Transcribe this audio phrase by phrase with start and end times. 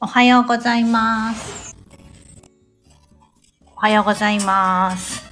[0.00, 1.76] おはようございます。
[3.74, 5.28] おはようございます。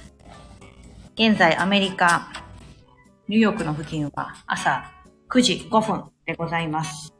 [1.15, 2.27] 現在アメリカ、
[3.29, 4.91] ニューヨークの付近は朝
[5.29, 7.13] 9時5分でございます。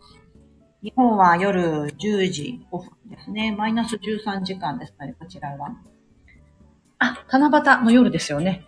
[0.83, 3.55] 日本は夜10時5分ですね。
[3.55, 5.69] マイナス13時間ですので、こちらは。
[6.99, 8.65] あ、七夕の夜ですよね。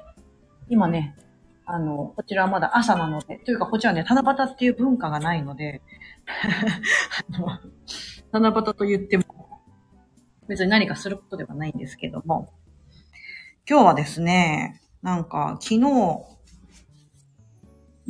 [0.70, 1.18] 今ね、
[1.66, 5.82] あの、こちらはまだ朝なので、というかこちらね、七夕っていう文化がないので、
[7.36, 7.60] あの
[8.32, 9.24] 七夕と言っても、
[10.48, 12.54] 別に何かすることではないんですけども、
[13.70, 15.82] 今日はですね、なんか昨日、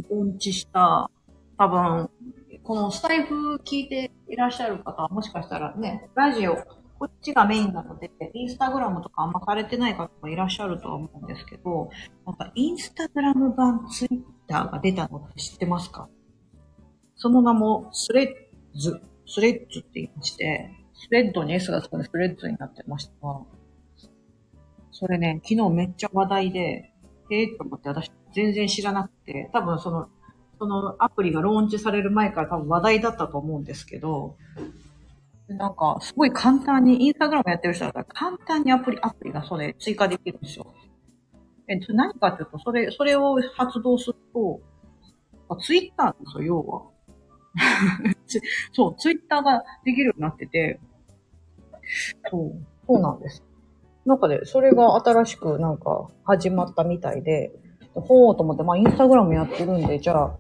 [0.10, 1.10] 盆地した、
[1.58, 2.10] 多分、
[2.64, 6.56] このスタイフ聞いていらっしゃる方はもしかしたらね、ラジオ、
[7.00, 11.90] こっちがメインなので、インスタグラムとかあんまされてない方もいらっしゃるとは思うんですけど、
[12.26, 16.10] なんかインスタグラム版ツイッターが出たのって知ってますか？
[17.16, 23.42] その名もスレッズ、スレッズって言いまして、スレッドに S がつくんでスレッズになってましたが、
[24.92, 26.92] それね、昨日めっちゃ話題で、
[27.32, 30.10] えー、と思って私全然知らなくて、多分その、
[30.60, 34.36] そのアプリがローンチされる前から多分話題だったと思うんですけど、
[35.48, 40.74] なんか、すごい簡単に、インスタグラムやってる人だったら簡単にアプリ、アプリがそれ追加できるんですよ。
[41.68, 44.62] えっと、何かっていうと、それ、それを発動すると、
[45.62, 46.84] ツイッターなんですよ、要は。
[48.30, 48.42] つ
[48.72, 50.80] そう、ツイッターができるようになってて、
[52.30, 53.44] そう、そうなんです。
[54.06, 57.52] なんかね、それが新しくなんか始まったみたいで、
[57.94, 60.38] ほーと思って、まあインスタグラムやってるんで、じゃあ、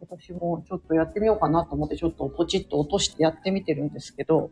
[0.00, 4.50] 私もちょっとやってみようかなと思って、ちょっとポチッと落としてやってみてるんですけど、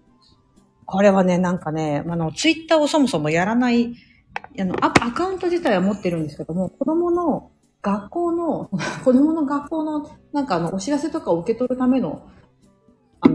[0.86, 3.94] これはね、なんかね、あの、ツイッターをそもそもやらない、
[4.58, 7.50] あの、アカウント自体は持ってるんですけども、子供の
[7.82, 8.70] 学校の、
[9.04, 12.22] 子供の学校の、なんかあの、お知らせとかを受け取るための、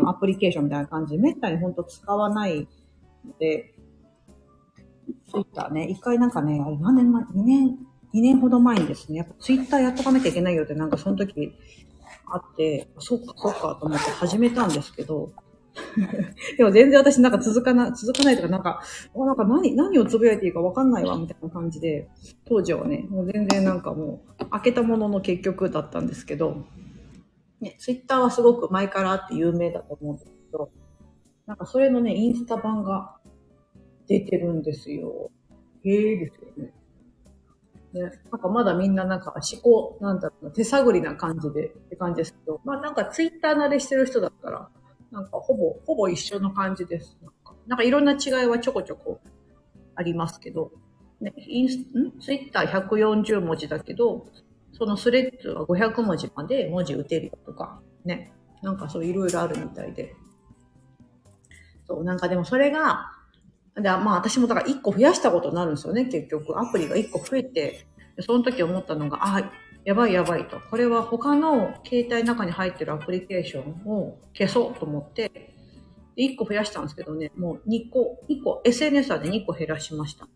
[0.03, 1.15] の、アプリケーションみたいな感じ。
[1.15, 2.67] で、めったにほんと使わない
[3.25, 3.73] ので、
[5.31, 7.67] ツイッターね、一回なんかね、あれ何年前、2年、
[8.13, 11.53] 2年ほど前にですね、やっぱツイッターやっとかなきゃいけないよってなんかその時
[12.27, 15.31] あって、そっかそっかと思って始めたんですけど、
[16.57, 18.81] でも全然私なんか続かな、続かないとかなんか、
[19.15, 22.09] あなんか何、何をつぶやいていいかわかんないわみたいな感じで、
[22.45, 26.65] 当時はね、もう全然なんかもう開けたものの結局だったんですけど、
[27.63, 30.69] ね、ツイッターはすごく前からあって有名だと思うんですけど、
[31.45, 33.17] なんかそれのね、インスタ版が
[34.07, 35.31] 出てるんですよ。
[35.83, 36.73] へえですよね。
[37.93, 38.01] ね、
[38.31, 44.69] なんかまだみんななんか思考、なんだろうな、手探りな感じでって感じですけど、まあなんかツイッター慣れしてる人だったら、
[45.11, 47.17] なんかほぼ、ほぼ一緒の感じです。
[47.21, 49.21] なんかなんかいろんな違いはちょこちょこ
[49.95, 50.71] ありますけど、
[51.21, 52.19] ね、インス、ん？
[52.19, 54.25] ツイッター140文字だけど、
[54.83, 60.13] そのスレッズは500文字まで文字打てるよとか、ね、なんかそういろいろあるみたいで。
[61.87, 63.11] そう、なんかでもそれが、
[63.75, 66.59] でまあ私もだから1個増やしたことになるんですよね、結局。
[66.59, 67.87] アプリが1個増えて、
[68.19, 69.51] その時思ったのが、あ、
[69.85, 70.59] やばいやばいと。
[70.69, 75.53] これは他の携帯の中に入ってるアプリケーションを消そうと思って、
[76.17, 80.27] 1個増やしたんですけどね、もう2個、2個、SNS はね、2個減らしました。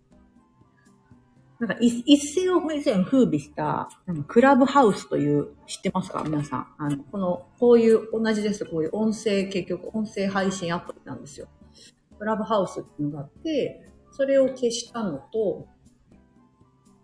[1.60, 6.24] なんか一、一世を以前風靡した、なんかクラブハウスという、知ってますか？
[6.24, 6.68] 皆さん。
[6.78, 8.66] あの、この、こういう、同じです。
[8.66, 11.48] こういう音声、結局音声配信アプリなんですよ。
[12.20, 15.68] クラブハウスっていうのがあって、それを消したのと、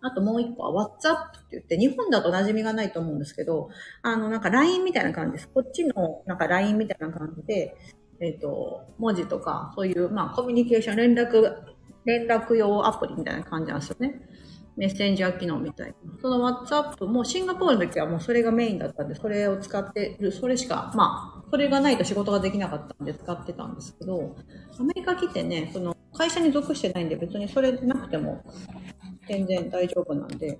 [0.00, 3.70] あともう一個は WhatsApp って言って、日本だと馴染みがないと思うんですけど、
[4.02, 5.48] あの、なんか LINE みたいな感じです。
[5.48, 7.76] こっちのなんか LINE みたいな感じで、
[8.20, 11.56] えっ、と、文字とか、そういう、まあ、コミュニケーション、連絡、
[12.04, 14.20] 連絡用アプリみたいな感じなんですよね。
[14.76, 15.94] メッセンジャー機能みたいな。
[16.20, 24.36] その WhatsApp もシンガポールの時はもうそれがメインだったんで、それを使ってる、それしか、まあ、それがないと仕事ができなかったんで使ってたんですけど、
[24.78, 28.44] アメリカ来てね、その会社に属してないんで別にそれでなくても
[29.28, 30.58] 全然大丈夫なんで、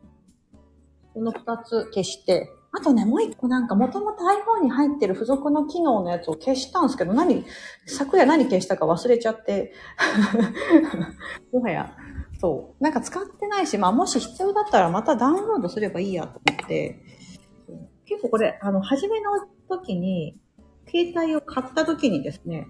[1.13, 7.45] この二つ消して、あとね、もう一個なんかもともと iPhone に入ってる付属の機能のやつを消したんですけど、何、
[7.87, 9.73] 昨夜何消したか忘れちゃって、
[11.53, 11.97] もはや、
[12.45, 12.85] そう。
[12.85, 17.01] なんか使ってないし、まあもし必要だったらまたダウンロードすればいいやと思って、
[18.05, 19.31] 結構これ、あの、初めの
[19.67, 20.37] 時に、
[20.87, 22.67] 携帯を買った時にですね、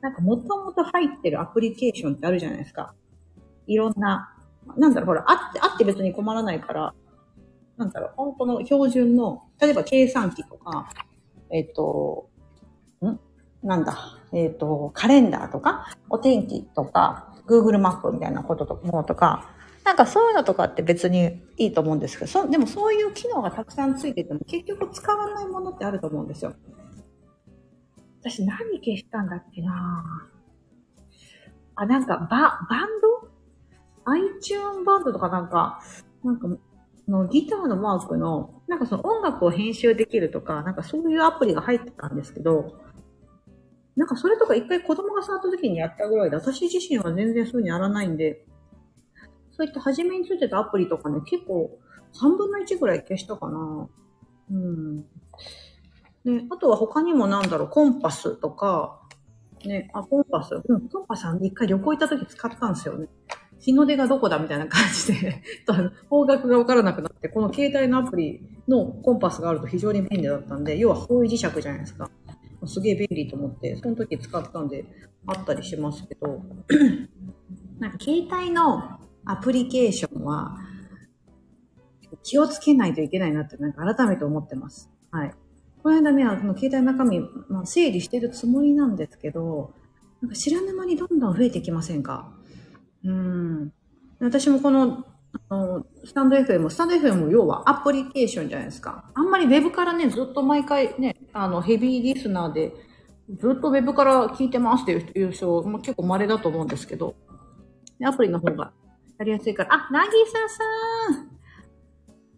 [0.00, 2.92] なんかもともと入ってるアプリケーションってあるじゃないですか。
[3.68, 4.34] いろんな、
[4.76, 6.92] なんだろう、ほら、あって、あって別に困らないから、
[7.76, 10.88] なんだろう、本当の標準の、例えば計算機とか、
[11.50, 12.30] えっ、と、
[13.00, 13.16] ん？
[13.62, 13.96] なんだ、
[14.32, 19.50] えっ、と、カレンダーとか、お天気とか、Google マップみたいなこととものとか、
[19.84, 26.54] なんかそういうのとかって別にいいと思うんですけど、そでもそういう機能がたくさんついてても結局使わないものってあると思うんですよ。
[28.20, 30.04] 私何消したんだっけな
[31.76, 33.28] あ、なんか、バ、バンド
[34.10, 35.80] ?iTune バンドとかなんか、
[36.24, 36.48] なんか、
[37.06, 42.80] のギターのマークの、なんかその音楽を編集できるとか、なんかそういうアプリが入ってたんですけど、
[43.98, 48.44] なんかそれとか一回子供が触った時にやったぐらいで、私自身は全然そういうにやらないんで、
[49.50, 51.76] そういった初めについてたアプリとかね、結構
[52.12, 53.88] 3分の1ぐらい消したかな。
[54.52, 54.98] うん。
[56.24, 59.00] ね、あとは他にもなんだろう、コンパスとか、
[59.64, 60.54] ね、あ、コンパス。
[60.54, 63.08] うん、コンパスは一回旅行行った時使ったんですよね。
[63.58, 65.42] 日の出がどこだみたいな感じで
[66.08, 72.08] 方角がわからなくなって、この携帯のアプリのコンパスがあると非常に便利だったんで、要は方位磁石じゃないですか。
[72.66, 74.84] すげえ便利と思って、その時使ったんで、
[75.26, 76.42] あったりしますけど、
[77.78, 80.56] なんか携帯のアプリケーションは、
[82.22, 84.90] 気をつけないといけないなって、なんか改めて思ってます。
[85.10, 85.34] はい。
[85.82, 89.72] この間ね、この携帯の中身、まあ、整理してるつもりなんですけど、
[90.20, 92.32] なんか知らぬ間にどんどん増えてきませんか？
[93.04, 93.72] うん。
[94.20, 95.06] 私もこの、
[95.48, 99.10] あの、スタンド FM、スタンド FM も要はアプリケーションじゃないですか。
[99.14, 102.72] あんまりウェブからね、ずっと毎回ね、あの、ヘビーリスナーで、
[103.36, 107.14] ずっとウェブから聞いてますっていう人、まあ、結構稀だと思うんですけど、
[108.04, 108.72] アプリの方が
[109.18, 109.74] やりやすいから。
[109.74, 111.28] あ、なぎささん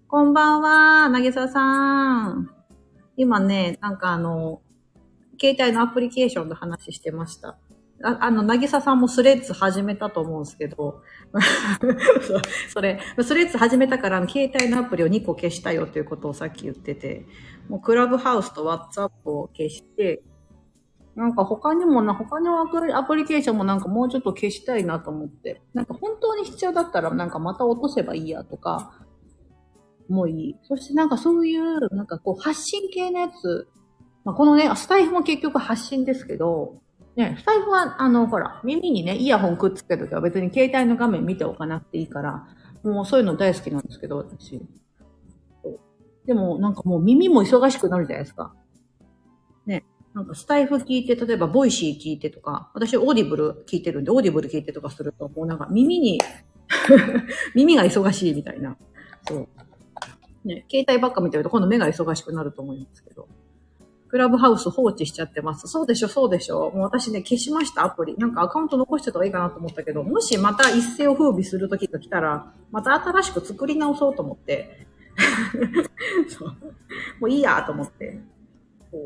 [0.09, 2.51] こんばんは、なぎささん。
[3.17, 4.63] 今ね、なんかあの、
[5.41, 7.59] 携帯のアプリケーションの話してました。
[8.03, 11.03] ああの、なぎささんもスレッズ始めたと思うんですけど、
[12.73, 17.27] それ、スレッズ始めたから、携帯のアプリを2個消したよということをさっき言ってて、
[17.69, 20.23] もうクラブハウスと WhatsApp を消して、
[21.15, 25.61] なんか他にもな、他のアプリケーションもなんかもうちょっと消したいなと思って。
[25.75, 28.95] なんか本当に必要だったらなんかまた落とせばいいやとか、
[30.09, 30.57] もういい。
[30.63, 33.69] そしてなんかそういう、なんかこう発信系のやつ、
[34.25, 36.81] まあ、このね、スタエフも結局発信ですけど、
[37.21, 42.47] ね、スタエフは、あの、ほら、耳にね、イヤホンくっつけるときは別に携帯の画面見ておかなくていいから、
[42.83, 44.63] もうそういうの大好きなんですけど、私。
[46.25, 48.55] でも、なんかもう耳も忙しくなるじゃないですか。
[49.67, 49.85] ね。
[50.15, 56.19] なんかスタエフ聞いて、例えば Voicy 聞いてとか、私 Audible 聞いてるんで、 Audible 聞いてとかすると、もうなんか耳に
[57.55, 58.79] 耳が忙しいみたいな。
[59.29, 59.49] そう。
[60.45, 63.29] ね、携帯ばっか見てると今度目が忙しくなると思いますけど。
[64.11, 65.69] クラブハウス放置しちゃってます。
[65.69, 66.73] そうでしょ、そうでしょ。
[66.73, 68.17] もう私ね、消しました、アプリ。
[68.17, 74.89] なんかアカウント残してた方がいいかなと思ったけど、もしまた一世を風靡する時が来たら、また新しく作り直そうと思って。
[76.29, 76.49] そう。
[77.21, 78.21] もういいやと思って。
[78.91, 78.99] そ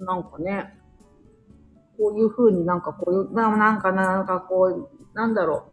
[0.00, 0.04] う。
[0.04, 0.76] なんかね、
[1.98, 5.70] こういう風になんかこういう、なんかなんかこう、なんだろ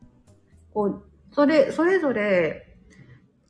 [0.71, 0.73] う。
[0.75, 2.66] こう、それ、それぞれ、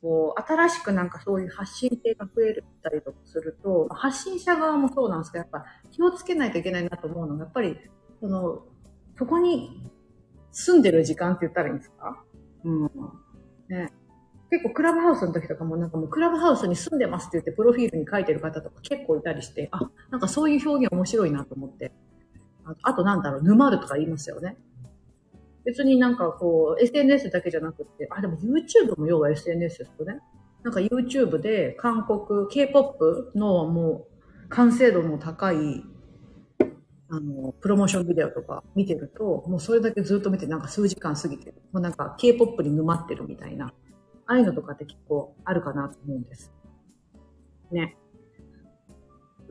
[0.00, 7.76] こう、新しくなんかそういう発信系が増えたりとかすると、発信者側もそうなんですけど、やっぱ気をつけないといけないなと思うのが、やっぱり、
[8.20, 8.64] その、
[9.18, 9.90] そこに
[10.52, 12.22] 住んでる時間って言ったらいいんですか？
[12.64, 12.90] うん。
[13.68, 13.92] ね。
[14.50, 21.92] 結構クラブハウスの時とかもなんかもうクラブハウスに住んでますって言ってプロフィールに書いてる方とか結構いたりして、あ、なんかそういう表現面白いなと思って。
[22.64, 24.56] ああとなんだろう、沼るとか言いますよね。
[25.68, 30.20] 別になんかこう、SNS だけじゃなくて、あ、でも YouTube も要は SNS ですよね。
[30.62, 34.08] なんか YouTube で韓国、K-POP のも
[34.46, 35.84] う完成度の高い、
[37.10, 41.56] あの、プロモーションビデオとか見てると、もうそれだけずっと見てなんか数時間過ぎてる。
[41.70, 43.66] もうなんか K-POP に沼ってるみたいな。
[44.26, 46.50] ああいうのとかって結構あるかなと思うんです。
[47.70, 47.98] ね。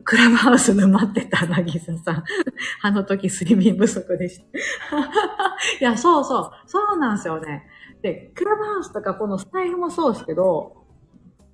[0.08, 2.24] クラブハウス沼ってた、なぎささん。
[2.80, 4.44] あの時睡眠不足でした。
[5.80, 6.50] いや、そうそう。
[6.64, 7.66] そうなんですよね。
[8.00, 10.86] で、クラブハウスとかこのスタイルもそうですけど、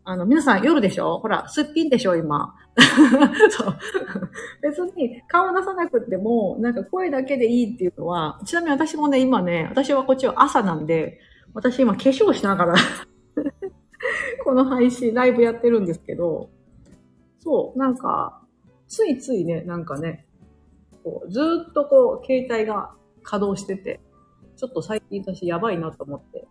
[0.05, 1.19] あの、皆さん夜でしょ？
[1.19, 2.55] ほら、すっぴんでしょ今。
[3.51, 3.77] そう。
[4.63, 11.19] 別に顔出さなくても、なんか声だけでいいっていうのは、ちなみに私もね、今ね、私はこっちは朝なんで、
[11.55, 12.75] 私今化粧しながら
[14.45, 16.51] この配信、ライブやってるんですけど、
[17.41, 18.44] そう、なんか、
[18.95, 20.25] ついついね、なんかね、
[21.03, 24.01] こうずっとこう、携帯が稼働してて、
[24.57, 26.47] ちょっと最近私やばいなと思って、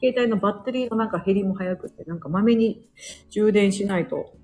[0.00, 2.88] 携帯のバッテリーのなんか減りも早くて、なんかまめに
[3.30, 4.34] 充電しないと。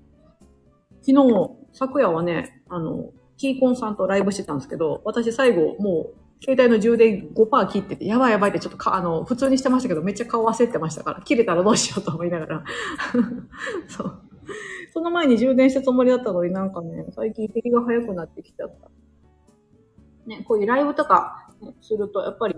[1.01, 12.63] 昨日、昨夜はね、あの、キーコンさんとライブしてたんですけど、私最後もう、携帯の充電5%切ってて、やばいやばいってちょっとか、あの、普通にしてましたけど、めっちゃ顔焦ってましたから、切れたらどうしようと思いながら。
[13.89, 14.21] そう。
[14.93, 18.91] その前に充電したつもりだったのになんかね、最近減りが早くなってきちゃった。
[20.27, 22.55] ね、こういうライブとか、ね、すると、やっぱり、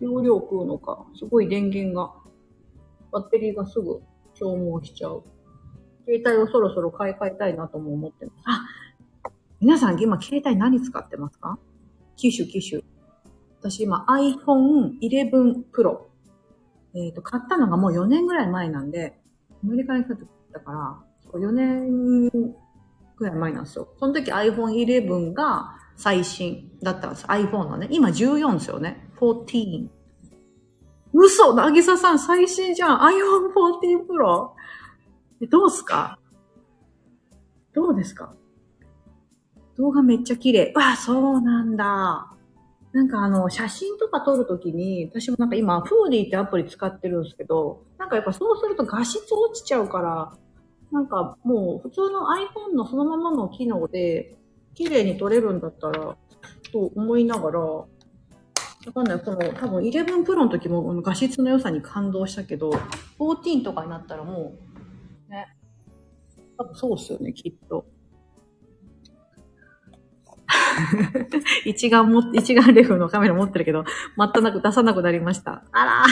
[0.00, 2.12] 容量食うのか、すごい電源が、
[3.12, 4.00] バッテリーがすぐ
[4.34, 5.22] 消耗しちゃう。
[6.06, 8.34] 携帯をそろそろ買い替えたいなとも思ってます。
[8.46, 11.56] あ、皆さん今携帯何使ってますか？
[12.16, 12.82] 機種機種。
[13.60, 16.06] 私今 iPhone 11 Pro。
[16.94, 19.20] えっ、と、買ったのがもう4年ぐらい前なんで、
[19.62, 20.08] アメリカに来
[20.52, 23.88] たから、4年ぐらい前なんですよ。
[23.98, 27.26] その時 iPhone 11が最新だったんです。
[27.26, 27.88] iPhone のね。
[27.90, 29.08] 今14ですよね。
[29.20, 29.88] 14。
[31.12, 34.50] 嘘なぎささん最新じゃん !iPhone 14 Pro?
[35.48, 36.18] どうすか？
[37.74, 38.34] どうですか？
[39.76, 40.72] 動画めっちゃ綺麗。
[40.74, 42.26] わあ、そうなんだ。
[42.92, 50.32] なんかあの、写真とか撮るときに、私もなんか今、フーディーってアプリ使ってるんですけど、なんかやっぱそうすると画質落ちちゃうから、
[50.92, 54.36] なんかもう普通の iPhone のそのままの機能で、
[54.74, 56.16] 綺麗に撮れるんだったら、
[56.72, 57.86] と思いながら、わ
[58.94, 59.20] かんない。
[59.20, 62.70] この、多分11 Pro の時も画質の良さに感動したけど、
[63.18, 64.54] 14とかになったらも
[65.28, 65.48] う、ね。
[66.56, 67.84] 多分そうっすよね、きっと。
[71.64, 73.84] 一眼も、一眼レフのカメラ持ってるけど、
[74.16, 75.62] 全く出さなくなりました。
[75.72, 76.04] あら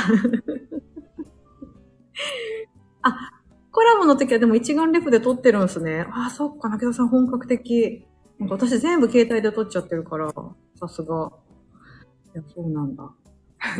[3.03, 3.31] あ、
[3.79, 6.05] コラボの時はでも一眼レフで撮ってるんですね。
[6.11, 8.05] ああ、そっか、中田さん本格的。
[8.41, 10.33] なんか私全部携帯で撮っちゃってるから、
[10.75, 11.31] さすが。
[12.35, 13.09] いや、そうなんだ。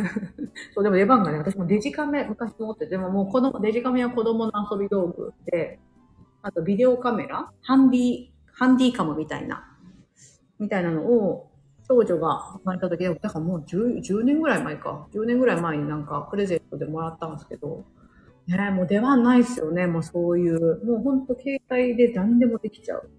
[0.73, 5.81] そう、でも出番がね、私もデジカメ昔持ってて、でももう子供、デジカメは子供の遊び道具で、
[6.43, 9.67] あとビデオカメラハンディ、ハンディカムみたいな
[10.59, 11.51] みたいなのを、
[11.89, 15.09] 長女が生まれた時、だからもう 10, 10年ぐらい前か。
[15.11, 17.83] 10年ぐらい前になんかプレゼントでもらったんですけど、
[18.57, 19.87] ねもう出番ないっすよね。
[19.87, 20.83] もうそういう。
[20.85, 23.09] もうほんと携帯で何でもできちゃう。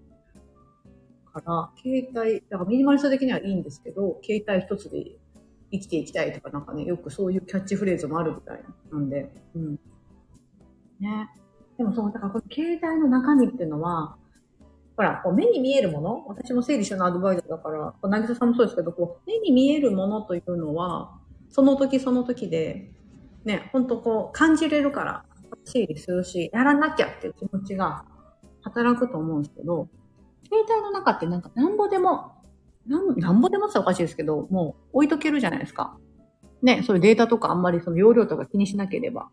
[1.31, 5.17] から、携帯、だからミニマリスト的にはいいんですけど、携帯一つで
[5.71, 9.79] 生きていきたいとかなんかね、よくそういうキャッチフレーズもあるみたいなんで、うん。
[10.99, 11.29] ね。
[11.77, 14.17] でもそう、だからこの携帯の中身っていうのは、
[14.97, 21.17] ほら、こう目に見えるもの私も整理収納アドバイザーだから、なぎささんもそうですけど、こう、目に見えるものというのは、
[21.49, 22.91] その時その時で、
[23.45, 25.25] ね、ほんとこう、感じれるから、
[25.65, 28.05] 整理するし、やらなきゃっていう気持ちが
[28.61, 29.87] 働くと思うんですけど、
[30.45, 32.33] 携帯の中ってなんかなんぼでも、
[32.87, 35.97] なん、なんぼでもっておかしいですけど、もう置いとけるじゃないですか。
[36.61, 39.29] ね、そういうデータとかあんまりその容量とか気にしなければ。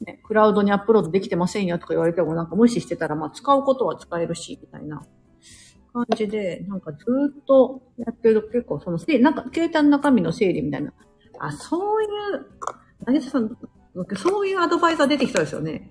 [0.00, 5.02] ね、クラウドにアップロードできてませんよとか言われてもなんか無視してたら、まあ使うことは使えるし、みたいな
[5.92, 7.04] 感じで、なんかず
[7.40, 10.92] っとやってると結構その、なんか携帯の中身の整理みたいな。
[11.40, 12.46] あ、そういう、
[13.08, 13.48] 何さん、
[14.16, 15.90] そういうアドバイザー出てきたですよね。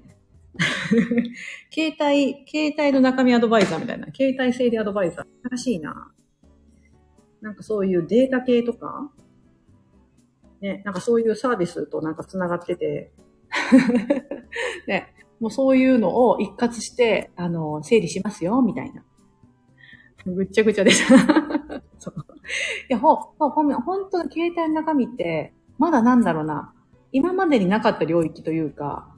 [1.73, 4.05] 携帯、携帯の中身アドバイザーみたいな。
[4.15, 5.25] 携帯整理アドバイザー。
[5.49, 6.11] 新しいな。
[7.41, 9.11] なんかそういうデータ系とか、
[10.61, 13.11] ね、なんかそういうサービスとなんか繋がってて、
[14.87, 19.03] ね、もうそういうのを一括して、あの、整理しますよ、みたいな。
[20.23, 21.17] ぐっちゃぐちゃでした。
[21.97, 22.13] そう。
[22.89, 26.73] いや、ほ、ほ、ほん、本当の携帯の中身って、まだなんだろうな、
[27.11, 29.13] 今までになかった領域というか、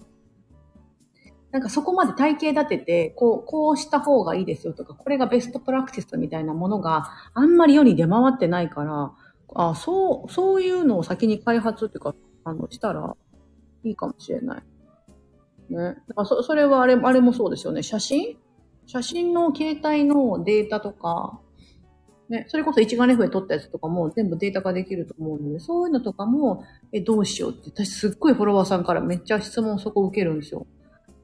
[1.51, 9.11] なんかそこまで体系立てて、こう、こうした方がいいですよとか、これがベストプラクティスみたいなものがあんまり世に出回ってないから、
[9.55, 13.15] あそう、そういうのを先に開発っていうか、あの、したら、
[13.83, 14.63] いいかもしれない。
[15.69, 15.95] ね。
[16.07, 17.81] だかそそれはあれ、あれもそうですよね。
[17.81, 18.37] 写真？
[18.85, 21.39] 写真の携帯のデータとか、
[22.29, 30.67] ね、それこそ一眼レフで撮ったやつとかも全部データ化できると思うので、そういうのとかも、え、どうしようって、私すっごいフォロワーさんからめっちゃ質問そこ受けるんですよ。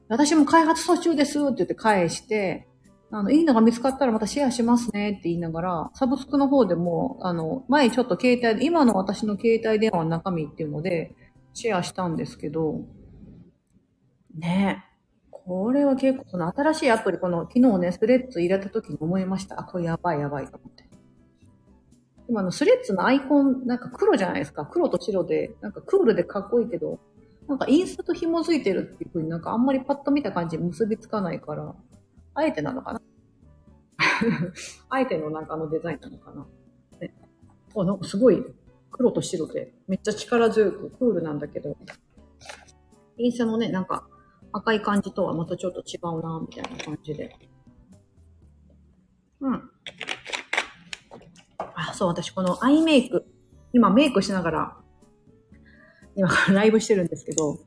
[0.08, 2.66] 私も開発途中ですって言って返して、
[3.12, 11.14] あの、いいのが見つかったらまたシェアしますねって言いながら、サブスクの方でも、あの、前ちょっと携帯、今の私の携帯電話の中身っていうので、
[11.54, 12.80] シェアしたんですけど、
[14.36, 14.84] ね
[15.30, 19.60] これは結構、その新しいアプリ、この昨日ね、スレッズ入れた時に思いました。
[19.60, 20.85] あ、これやばいやばいと思って。
[22.28, 24.66] 今のスレッズのアイコン、なんか黒じゃないですか。
[24.66, 26.98] 黒と白で、なんかクールでかっこいいけど、
[27.48, 31.74] なんかインスタと紐づいてるっていう風になんかあんまりパッと見た感じ結びつかないから、
[32.34, 33.00] あえてなのかな
[34.90, 36.46] あえてのなんかあのデザインなのかな。
[37.00, 37.14] ね、
[37.76, 38.44] あ、なんかすごい
[38.90, 41.76] 黒と白で、めっちゃ力強くクールなんだけど、
[43.18, 44.08] インスタのね、なんか
[44.52, 47.36] 赤い感じとはまたちょっと違うな、みたいな感じで。
[49.40, 49.70] うん。
[51.58, 53.26] あ、そう、私このアイメイク、
[53.72, 54.76] 今メイクしながら、
[56.14, 57.58] 今 ライブしてるんですけど、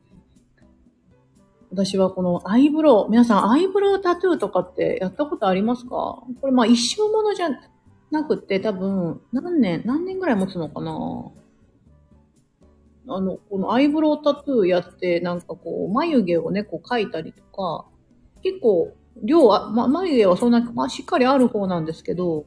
[1.70, 6.22] 私はこのアイブロウ、皆さんアイブロウタトゥーとかってやったことありますか？
[6.40, 7.48] これまあ一生ものじゃ
[8.10, 10.90] なくて多分何年、何年ぐらい持つのかな？
[13.08, 17.86] あの、このアイブロウタトゥーやって、なんかこう、眉毛をね、こう描いたりとか、
[18.42, 18.92] 結構、
[19.22, 22.44] 量は、ま、眉毛はそんな、まあ、しっかりある方なんですけど、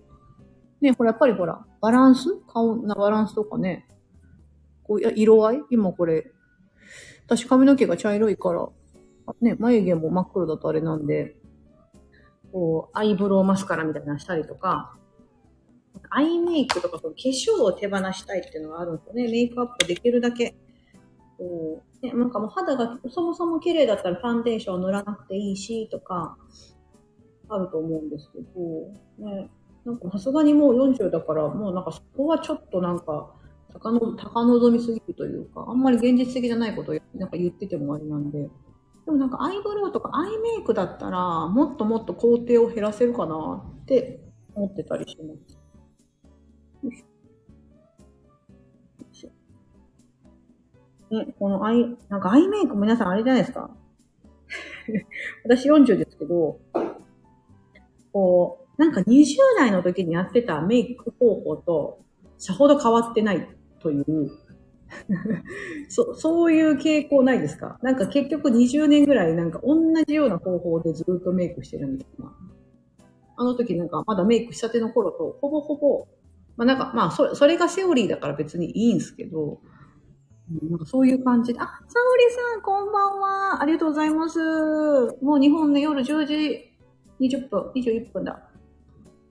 [0.84, 2.42] ね、これやっぱりほら、バランス？
[2.46, 3.88] 顔なバランスとかね、
[4.84, 5.62] こう、いや色合い？
[5.72, 6.30] 今これ、
[7.26, 8.68] 私髪の毛が茶色いから、
[9.40, 11.38] ね、眉毛も真っ黒だとあれなんで、
[12.52, 14.98] こう、アイブロウマスカラみたいなしたりとか、
[16.10, 19.24] アイメイクとか、その化粧を手放したいっていうのがあるんですよね。
[19.32, 20.54] メイクアップできるだけ。
[21.38, 26.36] こう、ね、なんかもう肌がそもそも綺麗だったらファンデーションを塗らなくていいし、とか、
[27.48, 29.50] あると思うんですけど、ね、
[29.86, 33.34] なんかさすがにもう40だから、もうなんかそこはちょっとなんか、
[33.74, 38.50] 高の、高望みすぎるというか、あんまり現実的じゃないことをなんか言っててもあれなんで。
[39.06, 44.22] でもなんかアイブロウとかアイメイクだったら、もっともっと工程を減らせるかなって
[44.56, 45.58] 思ってたりします。
[51.12, 53.70] ね、このアイ、なんかアイメイク皆さんあれじゃないですか？
[55.46, 56.60] 私40ですけど、
[58.12, 62.00] こう、なんか20代の時にやってたメイク方法と、
[62.38, 63.48] さほど変わってない
[63.80, 64.32] という
[65.90, 67.80] そ、そういう傾向ないですか？
[67.82, 69.76] なんか結局20年ぐらいなんか同
[70.08, 72.34] じような方法でずっとメイクしてるみたいな。
[73.36, 76.08] あの時なんかまだメイクしたての頃とほぼほぼ、
[76.56, 79.60] まあなんかまあそそれがセオリーだから別にいいんですけど、
[80.70, 83.62] なんかそういう感じで、あ、サオリさんこんばんは。
[83.62, 84.40] ありがとうございます。
[85.22, 86.72] もう日本ね夜10時
[87.20, 88.50] 20分、21分だ。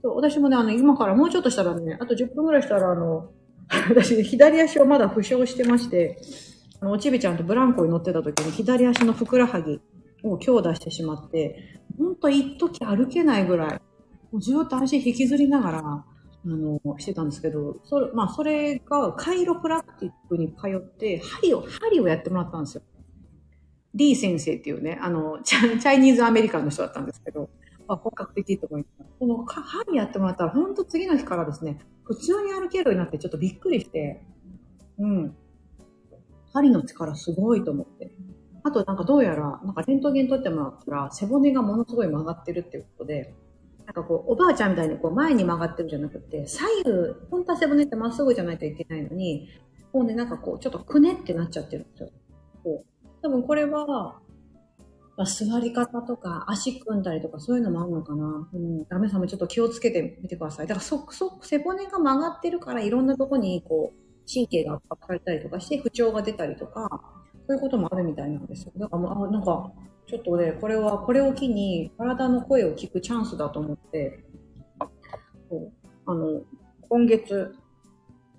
[0.02, 3.30] そう私もね、あの今からもうちょっとしたらね、あと10分ぐらいしたらあの、
[3.88, 6.18] 私、左足をまだ負傷してまして、
[6.80, 9.80] あの、おちびちゃんとブランコに乗ってた時に左足のふくらはぎ
[10.25, 13.80] を強打してしまって、ほんと一時歩けないぐらい、
[14.32, 16.04] もうずっと足引きずりながら、あ
[16.44, 22.82] の、してたんですけど、それ、まあ、それが、カイロプラクティックに通って、針を、針をやってもらったんですよ。
[23.94, 27.49] リー先生っていうね、あの、チャイニーズアメリカンの人だったんですけど、
[27.88, 29.10] あ、本格的と思います。
[29.18, 34.24] この針やってもらったら、本当次の日からですね、普通に歩けるようになってちょっとびっくりして、
[34.98, 35.36] うん。
[36.52, 38.12] 針の力すごいと思って。
[38.64, 43.35] あとなんかどうやら、なんかレントゲン取ってもらったら、背骨がものすごい曲がってるっていうことで、
[43.87, 49.48] なんかこう、おばあちゃんみたいにこう前に曲がってるんじゃなくて、左右、本当は背骨ってまっすぐじゃないといけないのに、
[49.92, 52.11] もうね、なんかこう、ちょっとくねってなっちゃってるんですよ。
[52.62, 53.09] こう。
[53.22, 54.20] 多分これは、
[55.18, 58.48] 座り方とか足組んだりとかそういうのもあるのかな。
[58.53, 58.85] うん。
[58.88, 60.66] ダメさんもちょっと気をつけてみてください。
[60.66, 66.88] だからそく、そく、背骨が曲がってるからいろんなとこにこう、神経が圧迫されたりとかして不調が出たりとか、
[67.46, 68.72] そういうこともあるみたいなんですよ。
[68.77, 69.72] だからもう、あ、なんか、
[70.07, 74.25] ちょっとね、これは、これを機に体の声を聞くチャンスだと思って、
[75.51, 75.72] そう
[76.07, 76.42] あの、
[76.88, 77.55] 今月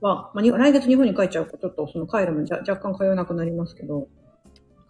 [0.02, 4.08] は、まあ、来月日本に帰っちゃうと、ちょっとその帰るも若干通えなくなりますけど、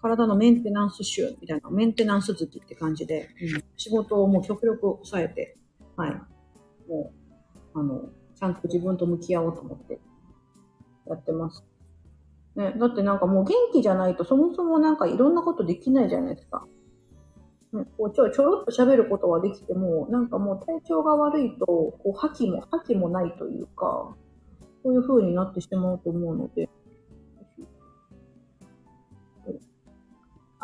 [0.04, 5.58] 体のメンテナンス週みたいな、メンテナンス月って感じで、うん、仕事をもう極力抑えて、
[5.96, 6.12] はい。
[6.90, 7.14] も
[7.74, 10.02] う、あの、ちゃんと自分と向き合おうと思って
[11.08, 11.64] やってます。
[12.58, 16.68] ね、だってなんかもう元気じゃないとそもそもなんかいろんなことできないじゃないですか。
[17.72, 24.16] ね、こうちょちょろっと喋ることはできても、なんかもう体調が悪いと、こう、覇気も、覇気もないというか、
[24.84, 26.70] そういう風になってしまうと思うので、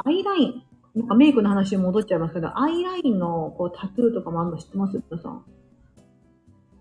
[0.06, 0.64] アイライン、
[0.96, 5.02] なんかメイクの話に戻っちゃいますけど、アイラインのこうタトゥーとかもあるの知ってます？
[5.10, 5.46] 皆さん。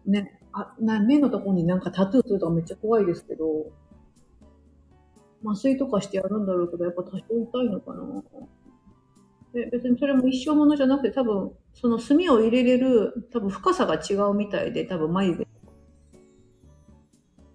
[0.07, 0.41] ね。
[0.53, 3.71] あ、な、目のところになんかタトゥーするとかめっちゃ怖いですけど、
[5.45, 8.23] 麻酔とかしてやるんだろうけど、やっぱ多少痛いのかな。
[9.53, 15.47] で別にそれも一生ものじゃなくて、多分、その墨を入れれる、多分深さが違うみたいで、多分眉毛。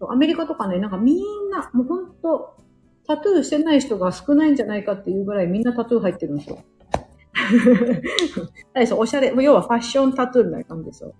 [0.09, 1.17] アメリカとかね、なんかみん
[1.49, 2.57] な、もうほんと、
[3.07, 6.63] タトゥーしてない人が少ないんじゃないかっていうぐらいみんなタトゥー入ってるんですよ。
[8.73, 11.13] 何おしゃれ、要はファッションタトゥーみたいな感じですよ。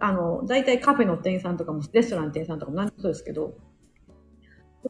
[0.00, 3.54] あの、大体カフェの店員さんとかも、レストランの店員さんとかも何でもそうですけど、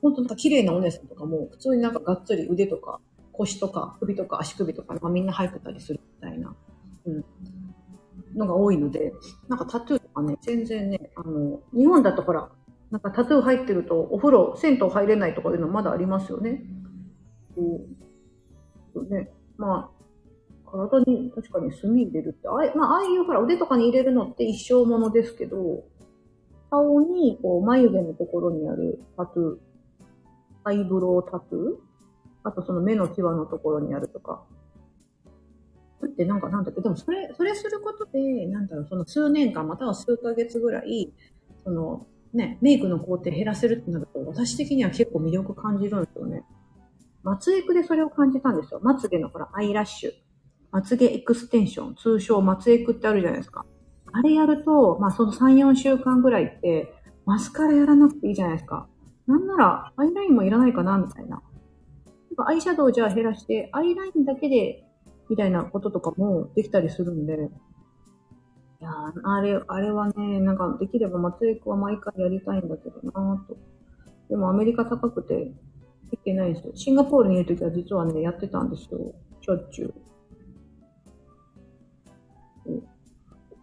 [0.00, 3.00] 本当なんか綺麗なお姉さんとかも、普通になんかがっつり腕とか
[3.32, 6.54] 腰とか首とか足首とか、まあ、みんな入ってたりするみたいな、
[7.06, 7.24] うん、
[8.36, 9.12] のが多いので、
[9.48, 12.50] なんかタトゥーとかね、全然ね、あの、日本だとほら、
[12.90, 16.62] なんかタトゥー入ってるとお風呂、銭湯入れないとかいうのまだありますよね。
[17.56, 19.08] うん。
[19.08, 19.30] ね。
[19.56, 19.90] ま
[20.66, 25.84] あ、体に確かに墨入れるって、ああ,、まあ、ああいうほら腕とかに入れるのって一生ものですけど、
[26.70, 29.56] 顔にこう眉毛のところにあるタトゥー、
[30.64, 31.88] アイブロウタトゥー
[32.44, 34.44] あとその目の際のところにあるとか。
[36.06, 41.12] ってなんかなんだっけ、でもそれ、それすることで、なんだろう、その数年間または数ヶ月ぐらい、
[41.64, 46.44] そのね、メイクの工程減らせるってなると、私的には結構魅力感じるんですよね。
[47.22, 48.80] まつエクでそれを感じたんですよ。
[48.82, 50.12] まつげのほら、アイラッシュ。
[50.70, 53.64] まつげエクステンション、通称まつエクってあるじゃないですか。
[54.12, 56.94] あれやると、まあその3、4週間ぐらいって、
[57.26, 58.88] マスカラやらなくていいじゃないですか。
[59.26, 61.42] なんなら、アイラインもいらないかな、みたいな。
[62.46, 64.84] アイシャドウじゃあ減らして、アイラインだけで、
[65.28, 67.50] みたいなこととかもできたりするんで、
[68.80, 68.90] いや
[69.24, 73.56] あれ、あれはね、なんかできれば松江区は毎回やりたいんだけどなぁと。
[74.28, 75.52] でもアメリカ高くて、
[76.12, 76.72] いけないんですよ。
[76.74, 79.14] シンガポールにいるときは実はね、やってたんですよ。
[79.40, 79.94] しょっちゅう。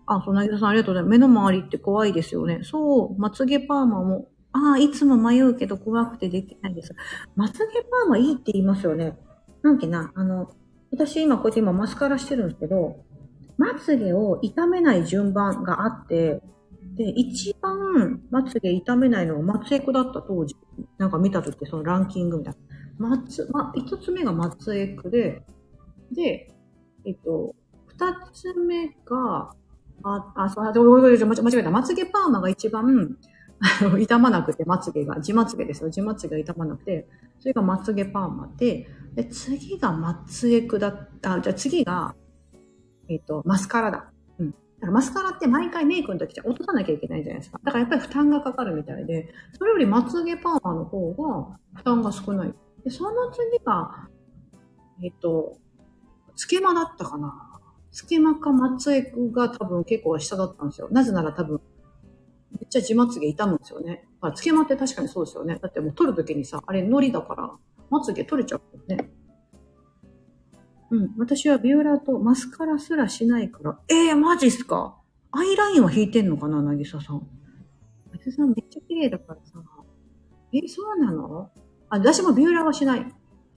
[0.08, 1.12] あ、そう、なぎさんありがとうございます。
[1.12, 2.60] 目の周りって怖いですよね。
[2.64, 6.96] そう、まつげパーマも、ああ、いつも迷うけど怖くてできないです。
[7.36, 9.18] まつげパーマいいって言いますよね。
[9.64, 10.52] なんけな、あの、
[10.92, 13.05] 私今こうやって今マスカラしてるんですけど、
[13.58, 16.42] まつげを傷めない順番があって、
[16.96, 20.56] で、一番まつげ傷めないのが松江区だった当時。
[20.98, 22.54] なんか見たときそのランキングみたい
[23.00, 23.10] な。
[23.10, 25.44] 松、ま、一つ目が松江区で、
[26.12, 26.54] で、
[27.06, 27.56] えっと、
[27.88, 29.54] 二つ目が、
[30.04, 30.66] あ、あ、そう、
[31.44, 31.72] 間違えた。
[31.72, 33.18] まつげパーマが一番、
[33.82, 35.90] あの、傷まなくて、まつげが、地まつげですよ。
[35.90, 37.08] 地まつげが傷まなくて、
[37.40, 42.16] それがまつげパーマで、で、次が松江区だった、あじゃ次が、
[43.10, 44.12] えっ、と、マスカラだ。
[44.40, 44.52] うん。
[44.52, 47.60] だからマスカラって毎回メイクの時じゃ落とさなきゃいけないじゃないですか。
[47.64, 52.54] だからやっぱり負担がかかるみたいで、それよりまつげパーマの方が負担が少ない。
[52.84, 54.08] で、その次が、
[55.04, 55.58] えっ、と、
[56.36, 57.52] つけまだったかな。
[57.92, 60.90] つけまか松江区が多分結構下だったんですよ。
[60.92, 61.62] なぜなら多分、
[62.52, 64.06] めっちゃ地まつげ痛むんですよね。
[64.20, 65.58] まあ、つけまって確かにそうですよね。
[65.62, 67.52] だってもう取るときにさ、あれノリだから、
[67.90, 69.10] まつげ取れちゃうもんね。
[70.96, 71.14] うん。
[71.18, 73.80] 私はビューラーとマスカラすらしないから。
[73.90, 74.96] ええー、マジっすか？
[75.32, 77.18] アイラインは引いてんのかななぎささん。
[78.12, 79.60] なぎささんめっちゃ綺麗だからさ。
[80.54, 81.50] えー、そうなの？
[81.90, 83.06] あ、私もビューラーはしない。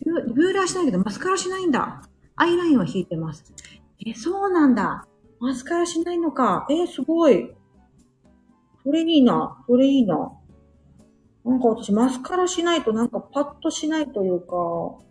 [0.05, 2.03] ビューラーしないけどマスカラしないんだ。
[2.37, 3.53] アイラインは引いてます。
[4.07, 5.07] え、そうなんだ。
[5.41, 6.67] マスカラしないのか。
[6.71, 7.53] えすごい。
[8.85, 9.65] それいいな。
[9.67, 10.33] それいいな。
[11.45, 15.05] なんか私、マスカラしないとなんかパッとしないというか、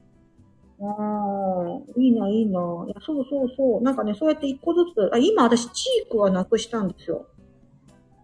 [0.79, 2.59] ああ、いいな、いいな。
[2.87, 3.81] いや、そうそうそう。
[3.81, 7.27] なんかね、そうやって一個ずつ、あ、今私、チークはなくしたんですよ。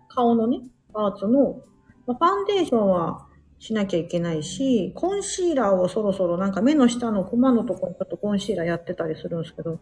[0.08, 0.62] 顔のね、
[0.94, 1.62] パーツの。
[2.06, 9.80] まあ、ファンデーションはしなきゃいけないし、コンシーラーをそろそろなんか目の下のクマのところにちょっとコンシーラーやってたりするんですけど、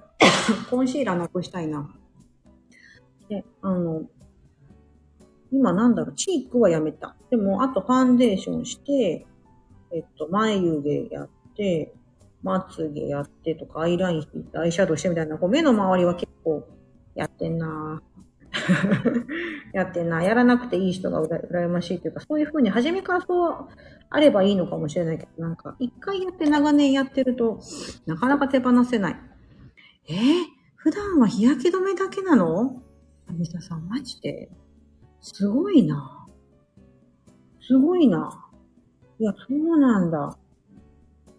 [0.70, 1.94] コンシーラーなくしたいな。
[3.28, 4.04] で、あの、
[5.52, 7.16] 今なんだろう、チークはやめた。
[7.30, 9.26] でも、あとファンデーションして、
[9.92, 11.39] えっと、眉毛やって、
[12.42, 16.66] まつげやってとか、アイライン引いて、アイシャドウしてみたいな、こう目の周りは結構
[17.14, 18.02] やってんな
[19.72, 20.22] やってんな。
[20.22, 23.68] やらなくていい人がうら羨ましいというか、そういう風に初めからそう
[24.08, 27.60] あればいいのかもしれないけど、なんか、一回やって長年やってると、
[28.06, 29.16] なかなか手放せない。
[30.08, 30.16] えー、
[30.76, 32.82] 普段は日焼け止めだけなの？
[33.28, 34.50] アミサさん、マジで？
[35.20, 36.26] すごいな。
[37.60, 38.50] すごいな。
[39.20, 40.36] いや、そうなんだ。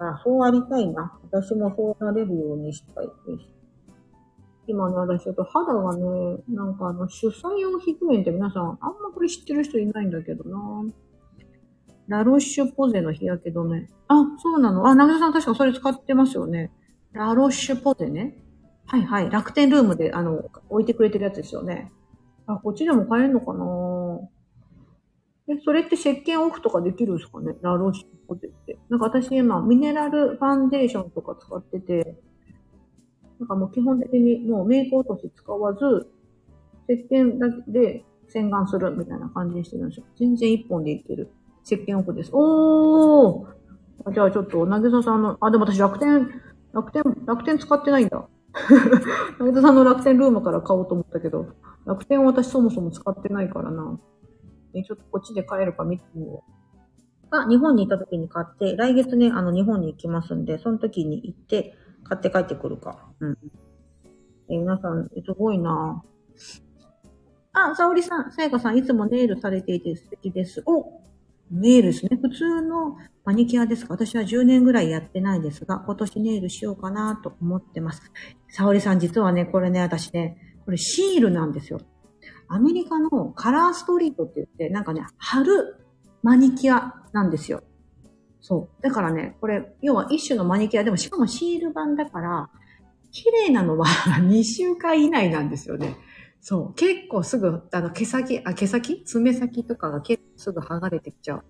[0.02, 1.18] あ、そうありたいな。
[1.32, 3.50] 私もそうなれるようにしたいです。
[4.68, 10.86] 今ね、私ちょっと肌がね、なんかあの、主催用皮膚炎って皆さん、あんまこれ知ってる人いないんだけどな。
[12.08, 13.90] ラロッシュポゼの日焼け止め。
[14.08, 16.72] あ、そうなのあ、長田さん確かそれ使ってますよね。
[17.14, 18.36] ラロッシュポゼね。
[18.88, 19.30] はいはい。
[19.30, 21.92] 楽天ルームで、あの、置いてくれてるやつですよね。
[22.48, 23.66] あ、こっちでも買えるのかな
[25.48, 27.56] え、それって石鹸オフとかできるんですかね？
[27.62, 28.78] ラロッシュポテって。
[28.90, 32.18] なんか私今、ミネラルファンデーションとか使ってて、
[33.40, 36.08] なんかもう基本的にもうメイク落とし使わず、
[36.88, 40.06] 石鹸だけで洗顔するみたいな感じにしてるんですよ。
[40.18, 41.32] 全然一本でいける。
[41.64, 42.30] 石鹸オフです。
[42.34, 43.62] おー
[44.14, 46.28] じゃあちょっと、なぎささんの、あ、でも私楽天、
[46.74, 48.28] 楽天、楽天使ってないんだ。
[49.40, 51.48] なぎささんの楽天ルームから買おうと思ったけど、
[51.86, 54.00] 楽天は私そもそも使ってないからな。
[54.74, 57.36] え、ちょっとこっちで買えるか見てみよう。
[57.36, 63.12] あ、日本に行った時に買って、来月ね、あの、日本に行きますんで、その時に行って、買って帰ってくるか。
[63.20, 63.38] うん。
[64.50, 66.04] え、皆さん、すごいな
[67.54, 70.64] あ、沙織さん、さやかさん、いつもネイルされていて素敵です。
[70.66, 71.02] お
[71.52, 72.18] ネイルですね。
[72.22, 78.02] 普通のマニキュアですか私は10年ぐらいやってないですが、今年ネイルしようかなと思ってます。
[78.50, 81.82] 沙織さん、実はね、これね、私ね、これシールなんですよ。
[82.54, 85.78] アメリカのカラーストリートって言って、なんかね、貼る
[86.22, 87.64] マニキュアなんですよ。
[88.42, 88.84] そう。
[88.84, 92.50] だからね、これ、要は一種のマニキュアでも、しかもシール版だから、
[93.12, 93.86] 綺麗なのは
[94.20, 95.96] 2週間以内なんですよね。
[96.42, 96.74] そう。
[96.74, 99.04] 結構すぐ、あの、毛先、あ、毛先？
[99.06, 101.44] 爪先とかが結構すぐ剥がれてきちゃう。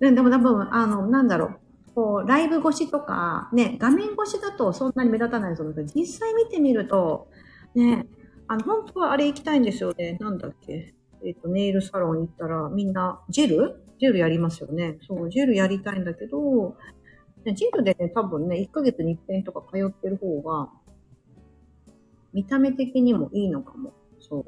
[0.00, 1.60] ででも多分、あの、なんだろう。
[1.94, 7.28] こう、ライブ越しとか、ね、画面越しだとそんなに目立たないと思うけど、実際見てみると、
[7.74, 8.06] ね、
[8.48, 10.16] あの、本当はあれ行きたいんですよね。
[10.20, 10.94] なんだっけ。
[11.24, 13.84] えっ、と、ネイルサロン行ったら、みんな、ジェル？
[13.98, 14.98] ジェルやりますよね。
[15.06, 16.76] そう、ジェルやりたいんだけど、
[17.44, 20.70] ジェルでね、多分ね、1ヶ月に1遍とか通ってる方が、
[22.32, 23.92] 見た目的にもいいのかも。
[24.20, 24.44] そう。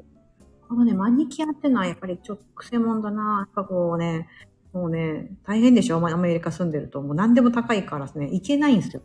[0.67, 3.45] このね、マニキュアってのはやっぱりちょっと癖もんだな。
[3.47, 4.27] やっぱこうね、
[4.73, 7.01] もうね、大変でしょアメリカ住んでると。
[7.01, 9.01] もう何でも高いからね、行けないんですよ。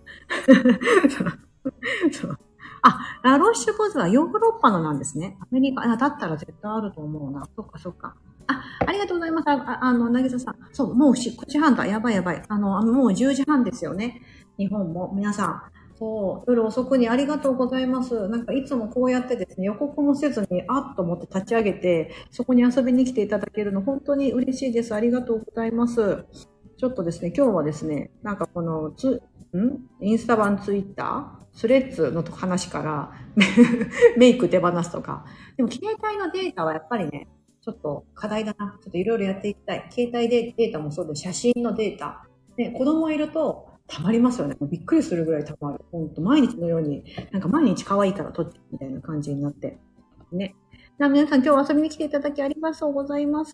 [2.13, 2.39] そう
[2.88, 5.37] あ、ラロッシュポーズはヨーロッパのなんですね。
[5.40, 7.49] アメリカ、あ、だったら絶対あると思うな。
[7.57, 8.14] そっかそっか。
[8.46, 9.51] あ、ありがとうございます。
[9.51, 10.57] あ、あの、なぎささん。
[10.72, 11.87] そう、もう9時半だ。
[11.87, 12.42] やばいやばい。
[12.46, 14.22] あの、もう10時半ですよね。
[14.57, 15.12] 日本も。
[15.14, 15.62] 皆さん。
[15.99, 18.29] そう、夜遅くにありがとうございます。
[18.29, 24.94] なんかいつもこうやってですね、予告もせずに、あっと思って立ち上げて、そこに遊びに来ていただけるの本当に嬉しいです。
[24.94, 26.27] ありがとうございます。
[26.77, 29.22] ちょっとですね、今日はですね、なんかこのつ、
[29.57, 29.79] ん？
[30.01, 33.12] インスタ版ツイッタースレッズの話から
[34.16, 35.25] メイク手放すとか。
[35.57, 37.29] でも携帯のデータはやっぱりね、
[37.62, 38.79] ちょっと課題だな。
[38.83, 39.88] ちょっといろいろやっていきたい。
[39.90, 42.29] 携帯でデータもそうで、写真のデータ。
[42.59, 44.57] ね、子供いると、溜まりますよね。
[44.61, 45.83] びっくりするぐらいたまる。
[45.90, 49.79] ほんと、毎日のように、なんか毎日可愛いから撮ってみたいな感じになって。
[50.33, 50.55] ね。
[50.99, 53.53] じゃ皆さん今日遊びに来ていただきありがとうございます。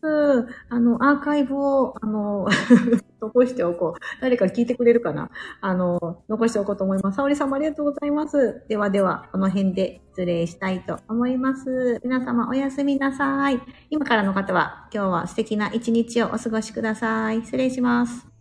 [0.68, 2.46] あの、アーカイブを、あの、
[3.20, 4.00] 残しておこう。
[4.20, 5.28] 誰か聞いてくれるかな？
[5.61, 7.16] あの、残しておこうと思います。
[7.16, 8.62] 沙織さんもありがとうございます。
[8.68, 11.98] ではでは、この辺で失礼したいと思います。
[12.05, 13.61] 皆様おやすみなさい。
[13.90, 17.42] 今からの方は、今日は素敵な一日をお過ごしください。
[17.42, 18.31] 失礼します。